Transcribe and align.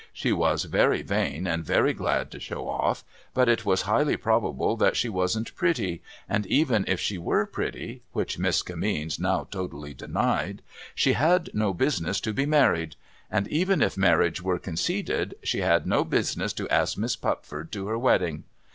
She 0.13 0.31
was 0.31 0.63
very 0.63 1.03
vain, 1.03 1.45
and 1.45 1.63
very 1.63 1.93
glad 1.93 2.31
to 2.31 2.39
show 2.39 2.67
off; 2.67 3.03
but 3.35 3.47
it 3.47 3.65
was 3.67 3.83
highly 3.83 4.17
probable 4.17 4.75
that 4.77 4.95
she 4.95 5.09
wasn't 5.09 5.55
i)retty; 5.55 5.99
and 6.27 6.47
even 6.47 6.85
if 6.87 6.99
she 6.99 7.19
were 7.19 7.45
pretty 7.45 8.01
(which 8.11 8.39
Miss 8.39 8.63
Kimmeens 8.63 9.19
now 9.19 9.47
totally 9.51 9.93
denied), 9.93 10.63
she 10.95 11.13
had 11.13 11.51
no 11.53 11.71
business 11.71 12.19
to 12.21 12.33
be 12.33 12.47
married; 12.47 12.95
and, 13.29 13.47
even 13.49 13.79
if 13.83 13.95
marriage 13.95 14.41
were 14.41 14.57
conceded, 14.57 15.35
she 15.43 15.59
had 15.59 15.85
no 15.85 16.03
business 16.03 16.51
to 16.53 16.67
ask 16.69 16.97
Miss 16.97 17.15
Pui>ford 17.15 17.69
to 17.71 17.85
her 17.85 17.97
wedding. 17.99 18.43